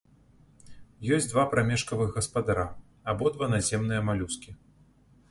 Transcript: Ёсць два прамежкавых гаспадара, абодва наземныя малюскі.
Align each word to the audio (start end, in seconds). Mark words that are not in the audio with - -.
Ёсць 1.17 1.25
два 1.33 1.43
прамежкавых 1.51 2.09
гаспадара, 2.15 2.65
абодва 3.13 3.45
наземныя 3.53 4.01
малюскі. 4.09 4.55